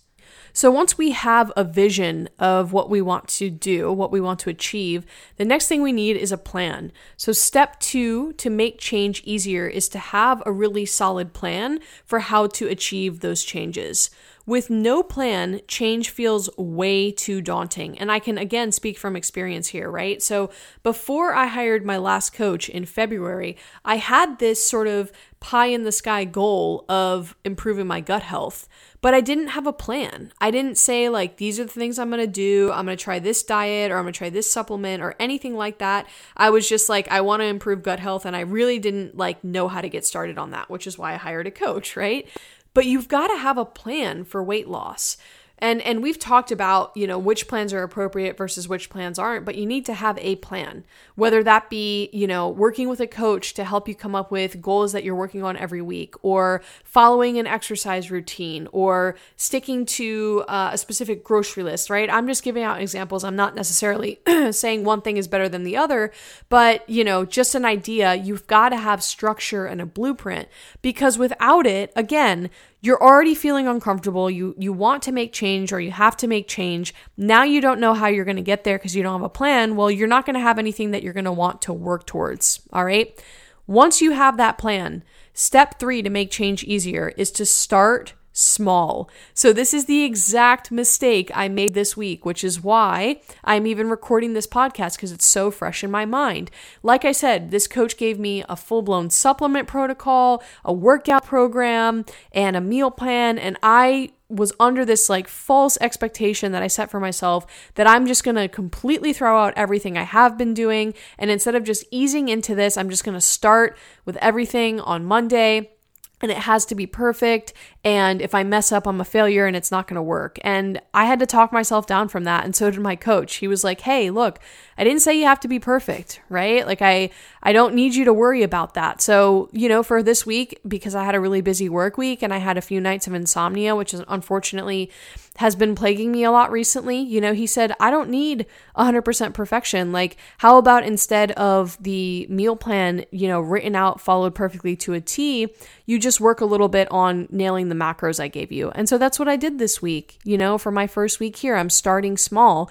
So 0.56 0.72
once 0.72 0.98
we 0.98 1.12
have 1.12 1.52
a 1.57 1.66
vision 1.66 2.30
of 2.40 2.72
what 2.72 2.90
we 2.90 3.02
want 3.02 3.28
to 3.28 3.50
do, 3.50 3.92
what 3.92 4.10
we 4.10 4.22
want 4.22 4.40
to 4.40 4.50
achieve, 4.50 5.06
the 5.36 5.44
next 5.44 5.68
thing 5.68 5.81
we 5.81 5.92
need 5.92 6.16
is 6.16 6.31
a 6.31 6.38
plan. 6.38 6.94
So 7.18 7.34
step 7.34 7.78
two 7.81 8.31
to 8.34 8.50
make 8.50 8.80
change 8.80 9.22
easier 9.25 9.68
is 9.68 9.90
to 9.90 10.00
have 10.00 10.42
a 10.46 10.54
really 10.54 10.86
solid 10.86 11.34
plan 11.34 11.81
for 12.06 12.19
how 12.19 12.48
to 12.48 12.69
achieve 12.69 13.19
those 13.19 13.44
changes. 13.44 14.10
With 14.45 14.69
no 14.69 15.01
plan, 15.01 15.62
change 15.68 16.09
feels 16.09 16.50
way 16.57 17.12
too 17.12 17.42
daunting. 17.42 17.97
And 17.97 18.12
I 18.12 18.19
can 18.19 18.38
again 18.38 18.71
speak 18.71 18.97
from 18.97 19.15
experience 19.15 19.69
here, 19.69 19.89
right? 19.89 20.21
So 20.21 20.51
before 20.83 21.33
I 21.33 21.47
hired 21.47 21.86
my 21.86 21.97
last 21.97 22.33
coach 22.33 22.69
in 22.69 22.86
February, 22.86 23.57
I 23.83 23.97
had 23.97 24.38
this 24.38 24.63
sort 24.63 24.88
of 24.88 25.12
pie 25.39 25.68
in 25.68 25.83
the 25.83 25.92
sky 25.92 26.25
goal 26.25 26.86
of 26.88 27.36
improving 27.44 27.88
my 27.88 28.01
gut 28.01 28.24
health 28.24 28.68
but 29.06 29.13
I 29.13 29.21
didn't 29.21 29.50
have 29.50 29.68
a 29.68 29.71
plan. 29.71 30.33
I 30.42 30.50
didn't 30.50 30.80
say, 30.80 31.09
like, 31.09 31.38
these 31.38 31.59
are 31.59 31.63
the 31.63 31.69
things 31.69 32.00
I'm 32.00 32.09
gonna 32.09 32.25
do. 32.25 32.71
I'm 32.71 32.86
gonna 32.86 32.95
try 32.95 33.19
this 33.19 33.44
diet 33.44 33.91
or 33.91 33.98
I'm 33.98 34.06
gonna 34.06 34.13
try 34.13 34.31
this 34.31 34.51
supplement 34.51 35.03
or 35.03 35.13
anything 35.19 35.53
like 35.56 35.77
that. 35.77 36.07
I 36.36 36.50
was 36.50 36.68
just 36.68 36.89
like, 36.89 37.07
I 37.09 37.21
wanna 37.21 37.44
improve 37.44 37.83
gut 37.83 38.00
health. 38.00 38.25
And 38.25 38.36
I 38.36 38.39
really 38.39 38.80
didn't 38.80 39.15
like 39.15 39.44
know 39.44 39.68
how 39.68 39.81
to 39.81 39.89
get 39.89 40.07
started 40.07 40.39
on 40.39 40.50
that, 40.50 40.71
which 40.71 40.88
is 40.88 40.98
why 40.98 41.13
I 41.13 41.18
hired 41.18 41.45
a 41.45 41.51
coach, 41.51 41.95
right? 41.95 42.27
But 42.75 42.86
you've 42.86 43.07
gotta 43.07 43.38
have 43.38 43.57
a 43.57 43.66
plan 43.66 44.25
for 44.25 44.44
weight 44.44 44.68
loss. 44.68 45.18
And 45.60 45.81
and 45.84 46.04
we've 46.04 46.19
talked 46.19 46.52
about, 46.52 46.92
you 46.96 47.07
know, 47.07 47.18
which 47.18 47.48
plans 47.48 47.72
are 47.72 47.81
appropriate 47.81 48.38
versus 48.38 48.68
which 48.68 48.90
plans 48.90 49.18
aren't, 49.18 49.46
but 49.46 49.56
you 49.56 49.66
need 49.66 49.86
to 49.86 49.94
have 49.94 50.18
a 50.19 50.36
plan. 50.38 50.84
Whether 51.16 51.44
that 51.44 51.69
be, 51.69 52.10
you 52.12 52.28
know, 52.28 52.50
working 52.50 52.90
with 52.90 53.00
a 53.00 53.07
coach 53.07 53.54
to 53.54 53.63
help 53.63 53.88
you 53.88 53.96
come 53.96 54.16
up 54.16 54.31
with 54.31 54.62
goals 54.62 54.92
that 54.92 55.06
you're 55.06 55.16
working 55.16 55.44
on 55.44 55.56
every 55.56 55.81
week 55.81 56.16
or 56.22 56.62
following 56.84 57.38
an 57.38 57.48
exercise 57.48 58.12
routine 58.12 58.68
or 58.74 59.16
sticking 59.38 59.86
to 59.86 60.44
uh, 60.50 60.72
a 60.74 60.78
specific 60.78 61.24
grocery 61.24 61.63
list, 61.63 61.89
right? 61.89 62.10
I'm 62.12 62.27
just 62.27 62.44
giving 62.44 62.63
out 62.63 62.82
examples. 62.82 63.24
I'm 63.24 63.36
not 63.38 63.56
necessarily 63.56 64.20
saying 64.51 64.84
one 64.84 65.01
thing 65.01 65.15
is 65.15 65.27
better 65.27 65.48
than 65.48 65.63
the 65.63 65.77
other, 65.77 66.12
but, 66.50 66.88
you 66.89 67.03
know, 67.03 67.24
just 67.24 67.56
an 67.56 67.63
idea, 67.63 68.13
you've 68.15 68.48
got 68.48 68.70
to 68.70 68.77
have 68.77 69.01
structure 69.01 69.65
and 69.65 69.82
a 69.82 69.86
blueprint 69.86 70.50
because 70.82 71.18
without 71.18 71.65
it, 71.65 71.94
again, 71.96 72.50
you're 72.86 73.01
already 73.01 73.34
feeling 73.34 73.68
uncomfortable. 73.68 74.30
You 74.30 74.54
you 74.58 74.72
want 74.72 75.01
to 75.04 75.12
make 75.12 75.34
change 75.34 75.74
or 75.74 75.80
you 75.80 75.92
have 75.92 76.15
to 76.18 76.27
make 76.27 76.48
change. 76.48 76.94
Now 77.18 77.44
you 77.44 77.60
don't 77.60 77.80
know 77.80 77.94
how 77.94 78.08
you're 78.08 78.25
going 78.25 78.36
to 78.36 78.44
get 78.44 78.63
there 78.63 78.77
because 78.77 78.96
you 78.96 79.01
don't 79.01 79.20
have 79.20 79.25
a 79.25 79.30
plan. 79.30 79.75
Well 79.75 79.89
you're 79.89 80.08
not 80.08 80.25
going 80.25 80.36
to 80.36 80.39
have 80.39 80.60
anything 80.60 80.92
that 80.92 81.01
you're 81.01 81.13
going 81.13 81.25
to 81.25 81.32
want 81.32 81.62
to 81.63 81.74
work 81.74 82.06
towards 82.06 82.62
all 82.72 82.86
right? 82.86 83.20
Once 83.68 84.01
you 84.01 84.12
have 84.12 84.38
that 84.38 84.58
plan 84.58 85.04
step 85.34 85.80
3 85.80 86.04
to 86.04 86.10
make 86.10 86.30
change 86.30 86.63
easier 86.63 87.12
is 87.18 87.32
to 87.32 87.46
start 87.46 88.13
small. 88.36 89.10
So, 89.34 89.54
this 89.54 89.74
is 89.74 89.86
the 89.86 90.04
exact 90.04 90.70
mistake 90.70 91.32
I 91.34 91.48
made 91.48 91.74
this 91.74 91.96
week, 91.96 92.25
which 92.25 92.44
is 92.44 92.62
why 92.62 93.22
I'm 93.44 93.65
even 93.65 93.89
recording 93.89 94.34
this 94.34 94.46
podcast 94.46 94.98
because 94.98 95.13
it's 95.13 95.25
so 95.25 95.50
fresh 95.50 95.84
in 95.84 95.89
my 95.89 96.06
mind. 96.06 96.51
Like 96.84 97.06
I 97.06 97.13
said, 97.13 97.50
this 97.50 97.65
coach 97.65 97.98
gave 97.98 98.20
me 98.20 98.44
a 98.50 98.58
full 98.58 98.82
blown 98.82 99.10
supplement 99.10 99.68
protocol, 99.68 100.44
a 100.65 100.74
workout 100.74 101.25
program, 101.25 102.06
and 102.34 102.58
a 102.58 102.62
meal 102.62 102.92
plan, 102.92 103.39
and 103.39 103.58
I 103.63 104.12
was 104.27 104.51
under 104.60 104.84
this 104.84 105.08
like 105.08 105.27
false 105.27 105.77
expectation 105.80 106.51
that 106.51 106.63
I 106.63 106.68
set 106.68 106.89
for 106.89 107.00
myself 107.00 107.46
that 107.75 107.88
I'm 107.88 108.08
just 108.08 108.24
going 108.24 108.36
to 108.36 108.48
completely 108.48 109.13
throw 109.13 109.38
out 109.38 109.54
everything 109.56 109.98
I 109.98 110.04
have 110.04 110.36
been 110.36 110.56
doing 110.56 110.96
and 111.20 111.30
instead 111.30 111.54
of 111.54 111.63
just 111.63 111.86
easing 111.92 112.27
into 112.27 112.56
this 112.56 112.75
I'm 112.75 112.89
just 112.89 113.04
going 113.04 113.13
to 113.13 113.22
start 113.22 113.77
with 114.04 114.18
everything 114.18 114.80
on 114.80 115.06
Monday 115.06 115.75
and 116.22 116.31
it 116.31 116.38
has 116.38 116.65
to 116.67 116.75
be 116.75 116.88
perfect. 116.88 117.53
And 117.84 118.22
if 118.22 118.34
I 118.34 118.43
mess 118.43 118.72
up, 118.72 118.88
I'm 118.88 119.01
a 119.01 119.05
failure 119.05 119.45
and 119.45 119.55
it's 119.55 119.72
not 119.72 119.88
going 119.88 119.95
to 119.95 120.01
work. 120.01 120.39
And 120.41 120.81
I 120.93 121.05
had 121.05 121.19
to 121.19 121.25
talk 121.25 121.51
myself 121.51 121.86
down 121.86 122.07
from 122.07 122.24
that. 122.24 122.45
And 122.45 122.55
so 122.55 122.72
did 122.72 122.79
my 122.79 122.95
coach. 122.95 123.36
He 123.36 123.48
was 123.48 123.63
like, 123.63 123.81
Hey, 123.81 124.10
look, 124.10 124.39
I 124.77 124.84
didn't 124.84 125.01
say 125.01 125.17
you 125.17 125.25
have 125.25 125.39
to 125.41 125.48
be 125.48 125.60
perfect, 125.60 126.22
right? 126.29 126.65
Like 126.65 126.81
I, 126.81 127.10
I 127.43 127.51
don't 127.51 127.75
need 127.75 127.95
you 127.95 128.05
to 128.05 128.13
worry 128.13 128.43
about 128.43 128.74
that. 128.75 129.01
So, 129.01 129.50
you 129.51 129.67
know, 129.67 129.84
for 129.84 130.01
this 130.01 130.25
week, 130.25 130.60
because 130.67 130.95
I 130.95 131.03
had 131.03 131.15
a 131.15 131.19
really 131.19 131.41
busy 131.41 131.67
work 131.67 131.98
week 131.98 132.24
and 132.24 132.34
I 132.34 132.38
had 132.38 132.57
a 132.57 132.62
few 132.62 132.79
nights 132.79 133.07
of 133.07 133.13
insomnia, 133.13 133.75
which 133.75 133.93
is 133.93 134.01
unfortunately 134.07 134.89
has 135.38 135.56
been 135.56 135.75
plaguing 135.75 136.12
me 136.12 136.24
a 136.24 136.32
lot 136.32 136.51
recently. 136.51 137.00
You 137.00 137.20
know, 137.20 137.34
he 137.34 137.46
said, 137.48 137.74
I 137.80 137.92
don't 137.92 138.10
need 138.10 138.46
100% 138.77 139.34
perfection. 139.34 139.92
Like, 139.92 140.18
how 140.38 140.58
about 140.58 140.86
instead 140.86 141.32
of 141.34 141.82
the 141.82 142.25
meal 142.30 142.56
plan, 142.56 143.06
you 143.12 143.27
know, 143.27 143.42
written 143.42 143.75
out, 143.75 144.00
followed 144.00 144.36
perfectly 144.36 144.75
to 144.77 144.94
a 144.94 145.01
T, 145.01 145.54
you 145.86 146.00
just 146.00 146.22
work 146.22 146.42
a 146.42 146.46
little 146.46 146.70
bit 146.70 146.89
on 146.92 147.27
nailing 147.30 147.70
the 147.70 147.75
macros 147.75 148.20
I 148.20 148.27
gave 148.27 148.51
you. 148.51 148.72
And 148.72 148.88
so 148.88 148.98
that's 148.98 149.20
what 149.20 149.27
I 149.27 149.36
did 149.36 149.60
this 149.60 149.82
week. 149.82 150.18
You 150.24 150.38
know, 150.38 150.58
for 150.58 150.72
my 150.72 150.88
first 150.88 151.20
week 151.20 151.36
here, 151.38 151.56
I'm 151.56 151.70
starting 151.70 152.18
small 152.18 152.70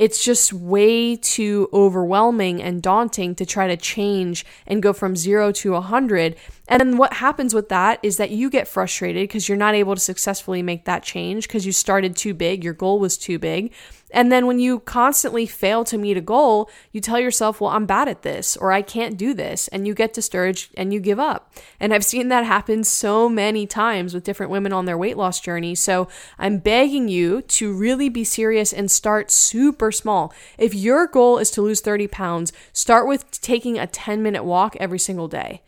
it's 0.00 0.24
just 0.24 0.50
way 0.50 1.14
too 1.14 1.68
overwhelming 1.74 2.62
and 2.62 2.80
daunting 2.80 3.34
to 3.34 3.44
try 3.44 3.68
to 3.68 3.76
change 3.76 4.46
and 4.66 4.82
go 4.82 4.94
from 4.94 5.14
zero 5.14 5.52
to 5.52 5.72
a 5.72 5.80
100. 5.80 6.36
And 6.68 6.80
then 6.80 6.96
what 6.96 7.12
happens 7.12 7.52
with 7.52 7.68
that 7.68 8.00
is 8.02 8.16
that 8.16 8.30
you 8.30 8.48
get 8.48 8.66
frustrated 8.66 9.24
because 9.24 9.46
you're 9.46 9.58
not 9.58 9.74
able 9.74 9.94
to 9.94 10.00
successfully 10.00 10.62
make 10.62 10.86
that 10.86 11.02
change 11.02 11.46
because 11.46 11.66
you 11.66 11.72
started 11.72 12.16
too 12.16 12.32
big, 12.32 12.64
your 12.64 12.72
goal 12.72 12.98
was 12.98 13.18
too 13.18 13.38
big. 13.38 13.74
And 14.12 14.30
then 14.30 14.46
when 14.46 14.58
you 14.58 14.80
constantly 14.80 15.46
fail 15.46 15.84
to 15.84 15.98
meet 15.98 16.16
a 16.16 16.20
goal, 16.20 16.70
you 16.92 17.00
tell 17.00 17.20
yourself, 17.20 17.60
well, 17.60 17.70
I'm 17.70 17.86
bad 17.86 18.08
at 18.08 18.22
this 18.22 18.56
or 18.56 18.72
I 18.72 18.82
can't 18.82 19.16
do 19.16 19.34
this. 19.34 19.68
And 19.68 19.86
you 19.86 19.94
get 19.94 20.12
discouraged 20.12 20.72
and 20.76 20.92
you 20.92 21.00
give 21.00 21.18
up. 21.18 21.52
And 21.78 21.94
I've 21.94 22.04
seen 22.04 22.28
that 22.28 22.44
happen 22.44 22.84
so 22.84 23.28
many 23.28 23.66
times 23.66 24.14
with 24.14 24.24
different 24.24 24.52
women 24.52 24.72
on 24.72 24.84
their 24.84 24.98
weight 24.98 25.16
loss 25.16 25.40
journey. 25.40 25.74
So 25.74 26.08
I'm 26.38 26.58
begging 26.58 27.08
you 27.08 27.42
to 27.42 27.72
really 27.72 28.08
be 28.08 28.24
serious 28.24 28.72
and 28.72 28.90
start 28.90 29.30
super 29.30 29.92
small. 29.92 30.32
If 30.58 30.74
your 30.74 31.06
goal 31.06 31.38
is 31.38 31.50
to 31.52 31.62
lose 31.62 31.80
30 31.80 32.08
pounds, 32.08 32.52
start 32.72 33.06
with 33.06 33.30
taking 33.40 33.78
a 33.78 33.86
10 33.86 34.22
minute 34.22 34.44
walk 34.44 34.76
every 34.76 34.98
single 34.98 35.28
day. 35.28 35.62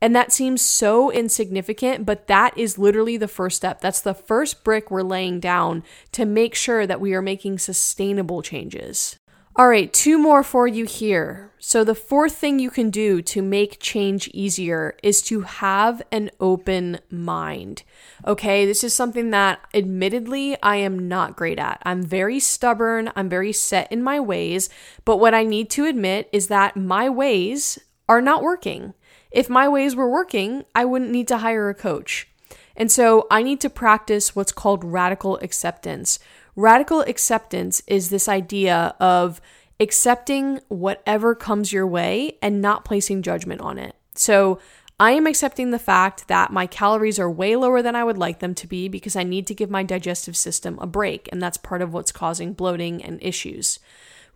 And 0.00 0.14
that 0.14 0.32
seems 0.32 0.60
so 0.60 1.10
insignificant, 1.10 2.04
but 2.04 2.26
that 2.26 2.56
is 2.56 2.78
literally 2.78 3.16
the 3.16 3.28
first 3.28 3.56
step. 3.56 3.80
That's 3.80 4.00
the 4.00 4.14
first 4.14 4.62
brick 4.62 4.90
we're 4.90 5.02
laying 5.02 5.40
down 5.40 5.82
to 6.12 6.26
make 6.26 6.54
sure 6.54 6.86
that 6.86 7.00
we 7.00 7.14
are 7.14 7.22
making 7.22 7.58
sustainable 7.58 8.42
changes. 8.42 9.18
All 9.58 9.68
right, 9.68 9.90
two 9.90 10.18
more 10.18 10.42
for 10.42 10.68
you 10.68 10.84
here. 10.84 11.50
So, 11.58 11.82
the 11.82 11.94
fourth 11.94 12.34
thing 12.36 12.58
you 12.58 12.68
can 12.68 12.90
do 12.90 13.22
to 13.22 13.40
make 13.40 13.80
change 13.80 14.28
easier 14.34 14.94
is 15.02 15.22
to 15.22 15.40
have 15.40 16.02
an 16.12 16.30
open 16.40 16.98
mind. 17.10 17.82
Okay, 18.26 18.66
this 18.66 18.84
is 18.84 18.92
something 18.92 19.30
that 19.30 19.60
admittedly 19.72 20.60
I 20.62 20.76
am 20.76 21.08
not 21.08 21.36
great 21.36 21.58
at. 21.58 21.80
I'm 21.84 22.02
very 22.02 22.38
stubborn, 22.38 23.10
I'm 23.16 23.30
very 23.30 23.52
set 23.52 23.90
in 23.90 24.02
my 24.02 24.20
ways, 24.20 24.68
but 25.06 25.16
what 25.16 25.32
I 25.32 25.42
need 25.42 25.70
to 25.70 25.86
admit 25.86 26.28
is 26.34 26.48
that 26.48 26.76
my 26.76 27.08
ways 27.08 27.78
are 28.10 28.20
not 28.20 28.42
working. 28.42 28.92
If 29.36 29.50
my 29.50 29.68
ways 29.68 29.94
were 29.94 30.08
working, 30.08 30.64
I 30.74 30.86
wouldn't 30.86 31.10
need 31.10 31.28
to 31.28 31.36
hire 31.36 31.68
a 31.68 31.74
coach. 31.74 32.26
And 32.74 32.90
so 32.90 33.26
I 33.30 33.42
need 33.42 33.60
to 33.60 33.68
practice 33.68 34.34
what's 34.34 34.50
called 34.50 34.82
radical 34.82 35.36
acceptance. 35.42 36.18
Radical 36.56 37.02
acceptance 37.02 37.82
is 37.86 38.08
this 38.08 38.30
idea 38.30 38.94
of 38.98 39.42
accepting 39.78 40.60
whatever 40.68 41.34
comes 41.34 41.70
your 41.70 41.86
way 41.86 42.38
and 42.40 42.62
not 42.62 42.86
placing 42.86 43.20
judgment 43.20 43.60
on 43.60 43.76
it. 43.78 43.94
So 44.14 44.58
I 44.98 45.10
am 45.10 45.26
accepting 45.26 45.70
the 45.70 45.78
fact 45.78 46.28
that 46.28 46.50
my 46.50 46.66
calories 46.66 47.18
are 47.18 47.30
way 47.30 47.56
lower 47.56 47.82
than 47.82 47.94
I 47.94 48.04
would 48.04 48.16
like 48.16 48.38
them 48.38 48.54
to 48.54 48.66
be 48.66 48.88
because 48.88 49.16
I 49.16 49.22
need 49.22 49.46
to 49.48 49.54
give 49.54 49.68
my 49.68 49.82
digestive 49.82 50.34
system 50.34 50.78
a 50.80 50.86
break, 50.86 51.28
and 51.30 51.42
that's 51.42 51.58
part 51.58 51.82
of 51.82 51.92
what's 51.92 52.10
causing 52.10 52.54
bloating 52.54 53.04
and 53.04 53.22
issues 53.22 53.80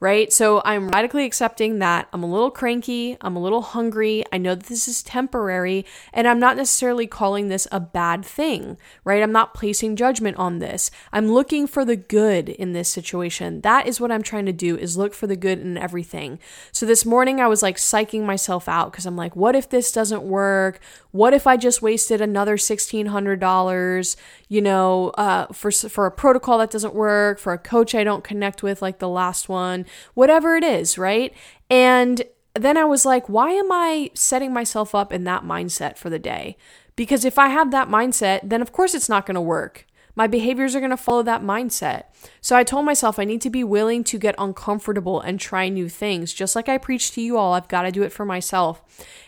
right? 0.00 0.32
So 0.32 0.62
I'm 0.64 0.88
radically 0.88 1.26
accepting 1.26 1.78
that 1.78 2.08
I'm 2.12 2.22
a 2.22 2.30
little 2.30 2.50
cranky, 2.50 3.18
I'm 3.20 3.36
a 3.36 3.42
little 3.42 3.60
hungry. 3.60 4.24
I 4.32 4.38
know 4.38 4.54
that 4.54 4.66
this 4.66 4.88
is 4.88 5.02
temporary, 5.02 5.84
and 6.14 6.26
I'm 6.26 6.40
not 6.40 6.56
necessarily 6.56 7.06
calling 7.06 7.48
this 7.48 7.68
a 7.70 7.78
bad 7.78 8.24
thing, 8.24 8.78
right? 9.04 9.22
I'm 9.22 9.30
not 9.30 9.52
placing 9.52 9.96
judgment 9.96 10.38
on 10.38 10.58
this. 10.58 10.90
I'm 11.12 11.30
looking 11.30 11.66
for 11.66 11.84
the 11.84 11.96
good 11.96 12.48
in 12.48 12.72
this 12.72 12.88
situation. 12.88 13.60
That 13.60 13.86
is 13.86 14.00
what 14.00 14.10
I'm 14.10 14.22
trying 14.22 14.46
to 14.46 14.52
do 14.52 14.76
is 14.76 14.96
look 14.96 15.12
for 15.12 15.26
the 15.26 15.36
good 15.36 15.60
in 15.60 15.76
everything. 15.76 16.38
So 16.72 16.86
this 16.86 17.04
morning 17.04 17.40
I 17.40 17.46
was 17.46 17.62
like 17.62 17.76
psyching 17.76 18.24
myself 18.24 18.68
out 18.68 18.92
because 18.92 19.04
I'm 19.04 19.16
like, 19.16 19.36
what 19.36 19.54
if 19.54 19.68
this 19.68 19.92
doesn't 19.92 20.22
work? 20.22 20.80
What 21.10 21.34
if 21.34 21.46
I 21.46 21.58
just 21.58 21.82
wasted 21.82 22.22
another 22.22 22.56
$1600, 22.56 24.16
you 24.50 24.60
know, 24.60 25.10
uh, 25.10 25.46
for 25.52 25.70
for 25.70 26.04
a 26.06 26.10
protocol 26.10 26.58
that 26.58 26.72
doesn't 26.72 26.92
work, 26.92 27.38
for 27.38 27.52
a 27.54 27.58
coach 27.58 27.94
I 27.94 28.04
don't 28.04 28.24
connect 28.24 28.62
with 28.62 28.82
like 28.82 28.98
the 28.98 29.08
last 29.08 29.48
one? 29.48 29.86
whatever 30.14 30.56
it 30.56 30.64
is, 30.64 30.98
right? 30.98 31.32
And 31.70 32.22
then 32.54 32.76
I 32.76 32.84
was 32.84 33.06
like, 33.06 33.28
why 33.28 33.50
am 33.52 33.70
I 33.70 34.10
setting 34.14 34.52
myself 34.52 34.92
up 34.94 35.12
in 35.12 35.22
that 35.24 35.44
mindset 35.44 35.96
for 35.96 36.10
the 36.10 36.18
day? 36.18 36.56
Because 36.96 37.24
if 37.24 37.38
I 37.38 37.48
have 37.48 37.70
that 37.70 37.88
mindset, 37.88 38.40
then 38.42 38.60
of 38.60 38.72
course 38.72 38.92
it's 38.92 39.08
not 39.08 39.24
going 39.24 39.36
to 39.36 39.40
work. 39.40 39.86
My 40.14 40.26
behaviors 40.26 40.74
are 40.74 40.80
going 40.80 40.90
to 40.90 40.96
follow 40.96 41.22
that 41.22 41.42
mindset. 41.42 42.04
So 42.40 42.56
I 42.56 42.64
told 42.64 42.84
myself 42.84 43.18
I 43.18 43.24
need 43.24 43.40
to 43.42 43.50
be 43.50 43.64
willing 43.64 44.04
to 44.04 44.18
get 44.18 44.34
uncomfortable 44.38 45.20
and 45.20 45.38
try 45.38 45.68
new 45.68 45.88
things. 45.88 46.32
Just 46.32 46.56
like 46.56 46.68
I 46.68 46.78
preach 46.78 47.12
to 47.12 47.20
you 47.20 47.36
all, 47.36 47.54
I've 47.54 47.68
got 47.68 47.82
to 47.82 47.92
do 47.92 48.02
it 48.02 48.12
for 48.12 48.24
myself. 48.24 48.82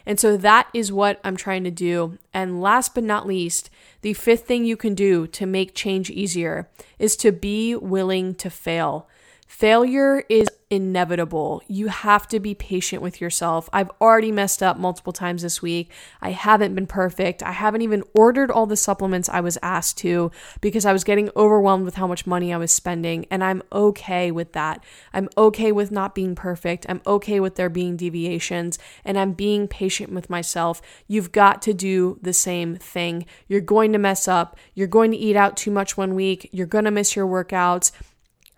And 0.05 0.19
so 0.19 0.37
that 0.37 0.69
is 0.75 0.93
what 0.93 1.21
I'm 1.25 1.37
trying 1.37 1.65
to 1.65 1.71
do. 1.71 2.19
And 2.35 2.61
last 2.61 2.95
but 2.95 3.05
not 3.05 3.27
least, 3.27 3.71
the 4.03 4.15
fifth 4.15 4.47
thing 4.47 4.65
you 4.65 4.77
can 4.77 4.95
do 4.95 5.27
to 5.29 5.47
make 5.47 5.75
change 5.75 6.11
easier 6.11 6.69
is 6.99 7.17
to 7.17 7.33
be 7.33 7.77
willing 7.77 8.35
to 8.37 8.51
fail. 8.51 9.09
Failure 9.52 10.25
is 10.30 10.49
inevitable. 10.71 11.62
You 11.68 11.88
have 11.88 12.26
to 12.28 12.40
be 12.40 12.54
patient 12.54 13.02
with 13.02 13.21
yourself. 13.21 13.68
I've 13.71 13.90
already 14.00 14.32
messed 14.32 14.62
up 14.62 14.78
multiple 14.78 15.12
times 15.12 15.42
this 15.42 15.61
week. 15.61 15.92
I 16.23 16.30
haven't 16.30 16.75
been 16.75 16.87
perfect. 16.87 17.42
I 17.42 17.52
haven't 17.52 17.82
even 17.82 18.02
ordered 18.14 18.50
all 18.50 18.64
the 18.64 18.78
supplements 18.78 19.28
I 19.28 19.40
was 19.40 19.59
asked 19.62 19.99
to 19.99 20.30
because 20.62 20.87
I 20.87 20.94
was 20.94 21.04
getting 21.04 21.28
overwhelmed 21.37 21.85
with 21.85 21.97
how 21.97 22.06
much 22.06 22.26
money 22.26 22.52
I 22.52 22.56
was 22.56 22.73
spending. 22.73 23.26
And 23.30 23.44
I'm 23.44 23.62
okay 23.71 24.30
with 24.30 24.52
that. 24.54 24.82
I'm 25.12 25.28
okay 25.37 25.71
with 25.71 25.92
not 25.92 26.14
being 26.14 26.35
perfect. 26.35 26.87
I'm 26.88 27.02
okay 27.06 27.38
with 27.38 27.56
there 27.56 27.68
being 27.68 27.99
deviations. 27.99 28.78
And 29.04 29.18
I'm 29.18 29.32
being 29.32 29.68
patient 29.68 30.14
with 30.14 30.30
myself. 30.30 30.80
You've 31.06 31.30
got 31.30 31.61
to 31.62 31.75
do 31.75 32.18
the 32.23 32.32
same 32.32 32.76
thing. 32.76 33.26
You're 33.49 33.61
going 33.61 33.92
to 33.92 33.99
mess 33.99 34.26
up. 34.26 34.56
You're 34.75 34.87
going 34.88 35.11
to 35.11 35.18
eat 35.18 35.37
out 35.37 35.59
too 35.59 35.71
much 35.71 35.99
one 35.99 36.14
week. 36.14 36.49
You're 36.52 36.66
going 36.66 36.87
to 36.87 36.90
miss 36.90 37.14
your 37.14 37.26
workouts 37.26 37.92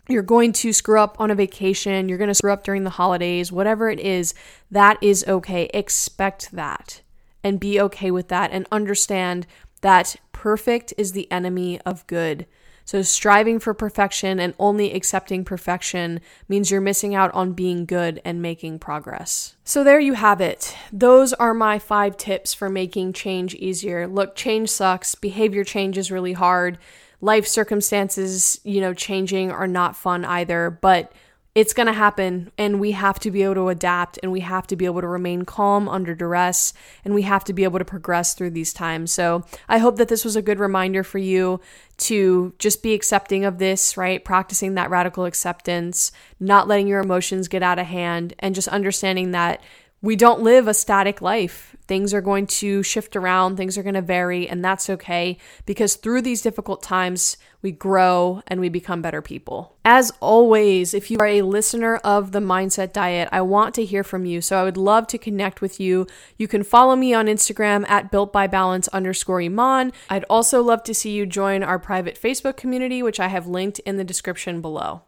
you're 0.09 0.23
going 0.23 0.53
to 0.53 0.73
screw 0.73 1.01
up 1.01 1.17
on 1.19 1.31
a 1.31 1.35
vacation, 1.35 2.09
you're 2.09 2.19
going 2.19 2.29
to 2.29 2.35
screw 2.35 2.53
up 2.53 2.65
during 2.65 2.85
the 2.85 2.91
holidays, 2.91 3.51
whatever 3.51 3.89
it 3.89 4.01
is, 4.01 4.35
that 4.71 4.99
is 5.03 5.25
okay. 5.27 5.71
Expect 5.73 6.53
that 6.53 7.03
and 7.43 7.61
be 7.61 7.81
okay 7.81 8.11
with 8.11 8.29
that 8.29 8.51
and 8.51 8.67
understand 8.73 9.47
that 9.83 10.17
perfect 10.33 10.95
is 10.97 11.13
the 11.13 11.31
enemy 11.31 11.81
of 11.83 12.07
good. 12.07 12.47
So, 12.87 13.01
striving 13.01 13.61
for 13.61 13.73
perfection 13.73 14.39
and 14.39 14.53
only 14.59 14.93
accepting 14.93 15.43
perfection 15.43 16.21
means 16.49 16.71
you're 16.71 16.83
missing 16.83 17.15
out 17.15 17.33
on 17.33 17.53
being 17.53 17.87
good 17.87 18.21
and 18.27 18.43
making 18.43 18.79
progress. 18.79 19.57
So, 19.65 19.83
there 19.83 20.01
you 20.01 20.13
have 20.15 20.43
it. 20.43 20.77
Those 20.93 21.33
are 21.33 21.55
my 21.55 21.79
five 21.79 22.19
tips 22.19 22.53
for 22.53 22.69
making 22.69 23.15
change 23.15 23.55
easier. 23.55 24.07
Look, 24.07 24.37
change 24.37 24.69
sucks, 24.69 25.15
behavior 25.15 25.65
change 25.65 25.97
is 25.97 26.11
really 26.11 26.35
hard 26.35 26.77
life 27.25 27.47
circumstances, 27.47 28.61
you 28.65 28.83
know, 28.83 28.93
changing 28.93 29.51
are 29.51 29.67
not 29.67 29.97
fun 29.97 30.27
either, 30.27 30.69
but 30.83 31.11
it's 31.55 31.73
going 31.73 31.87
to 31.87 31.93
happen 31.93 32.51
and 32.59 32.81
we 32.81 32.91
have 32.91 33.19
to 33.21 33.31
be 33.31 33.45
able 33.45 33.55
to 33.55 33.69
adapt 33.69 34.19
and 34.23 34.31
we 34.31 34.41
have 34.41 34.67
to 34.67 34.77
be 34.77 34.85
able 34.85 35.01
to 35.01 35.07
remain 35.07 35.45
calm 35.45 35.89
under 35.89 36.15
duress 36.15 36.75
and 37.05 37.15
we 37.15 37.23
have 37.23 37.45
to 37.45 37.53
be 37.53 37.65
able 37.65 37.79
to 37.79 37.85
progress 37.85 38.35
through 38.35 38.51
these 38.51 38.75
times. 38.75 39.11
So, 39.13 39.45
I 39.69 39.79
hope 39.79 39.97
that 39.97 40.09
this 40.09 40.25
was 40.25 40.37
a 40.37 40.43
good 40.43 40.59
reminder 40.59 41.03
for 41.03 41.19
you 41.19 41.61
to 41.97 42.53
just 42.59 42.83
be 42.83 42.93
accepting 42.93 43.45
of 43.45 43.59
this, 43.59 43.97
right? 43.97 44.23
Practicing 44.23 44.75
that 44.75 44.91
radical 44.91 45.25
acceptance, 45.25 46.13
not 46.41 46.69
letting 46.69 46.89
your 46.89 47.01
emotions 47.01 47.49
get 47.49 47.63
out 47.63 47.79
of 47.79 47.87
hand 47.87 48.35
and 48.41 48.55
just 48.55 48.69
understanding 48.69 49.31
that 49.31 49.63
we 50.05 50.17
don't 50.17 50.43
live 50.43 50.69
a 50.69 50.75
static 50.75 51.23
life. 51.23 51.75
Things 51.87 52.13
are 52.13 52.21
going 52.21 52.47
to 52.47 52.83
shift 52.83 53.17
around, 53.17 53.57
things 53.57 53.79
are 53.79 53.83
going 53.83 53.95
to 53.95 54.03
vary, 54.03 54.47
and 54.47 54.63
that's 54.63 54.91
okay 54.91 55.39
because 55.65 55.97
through 55.97 56.21
these 56.21 56.43
difficult 56.43 56.83
times, 56.83 57.39
we 57.63 57.73
grow 57.73 58.43
and 58.47 58.61
we 58.61 58.69
become 58.69 59.01
better 59.01 59.23
people. 59.23 59.77
As 59.83 60.13
always, 60.21 60.93
if 60.93 61.11
you 61.11 61.17
are 61.19 61.27
a 61.27 61.41
listener 61.41 61.97
of 61.97 62.33
the 62.33 62.41
Mindset 62.41 62.93
Diet, 62.93 63.31
I 63.33 63.41
want 63.41 63.75
to 63.77 63.85
hear 63.87 64.05
from 64.05 64.27
you. 64.27 64.43
So 64.43 64.61
I 64.61 64.65
would 64.65 64.77
love 64.77 65.07
to 65.07 65.19
connect 65.19 65.63
with 65.63 65.81
you. 65.81 66.07
You 66.37 66.47
can 66.49 66.63
follow 66.63 66.97
me 66.97 67.15
on 67.15 67.25
Instagram 67.25 67.89
at 67.89 68.11
built 68.11 68.31
by 68.31 68.47
balance 68.47 68.89
underscore 68.89 69.41
Iman. 69.41 69.93
I'd 70.11 70.25
also 70.29 70.63
love 70.63 70.85
to 70.85 70.93
see 70.93 71.13
you 71.13 71.25
join 71.25 71.63
our 71.63 71.79
private 71.79 72.21
Facebook 72.21 72.59
community, 72.59 73.03
which 73.03 73.19
I 73.19 73.29
have 73.29 73.47
linked 73.47 73.79
in 73.81 73.97
the 73.97 74.05
description 74.05 74.61
below. 74.61 75.03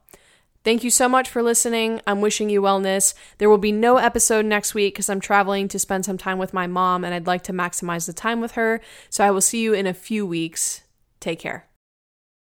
Thank 0.66 0.82
you 0.82 0.90
so 0.90 1.08
much 1.08 1.28
for 1.28 1.44
listening. 1.44 2.00
I'm 2.08 2.20
wishing 2.20 2.50
you 2.50 2.60
wellness. 2.60 3.14
There 3.38 3.48
will 3.48 3.56
be 3.56 3.70
no 3.70 3.98
episode 3.98 4.44
next 4.44 4.74
week 4.74 4.94
because 4.94 5.08
I'm 5.08 5.20
traveling 5.20 5.68
to 5.68 5.78
spend 5.78 6.04
some 6.04 6.18
time 6.18 6.38
with 6.38 6.52
my 6.52 6.66
mom 6.66 7.04
and 7.04 7.14
I'd 7.14 7.28
like 7.28 7.44
to 7.44 7.52
maximize 7.52 8.06
the 8.06 8.12
time 8.12 8.40
with 8.40 8.52
her. 8.52 8.80
So 9.08 9.24
I 9.24 9.30
will 9.30 9.40
see 9.40 9.62
you 9.62 9.74
in 9.74 9.86
a 9.86 9.94
few 9.94 10.26
weeks. 10.26 10.82
Take 11.20 11.38
care. 11.38 11.68